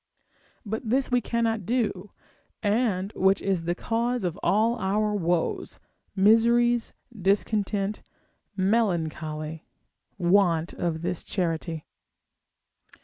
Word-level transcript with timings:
But 0.65 0.89
this 0.89 1.11
we 1.11 1.21
cannot 1.21 1.63
do; 1.63 2.09
and 2.63 3.13
which 3.15 3.39
is 3.39 3.65
the 3.65 3.75
cause 3.75 4.23
of 4.23 4.39
all 4.41 4.77
our 4.79 5.13
woes, 5.13 5.79
miseries, 6.15 6.93
discontent, 7.15 8.01
melancholy, 8.57 9.67
want 10.17 10.73
of 10.73 11.03
this 11.03 11.21
charity. 11.21 11.85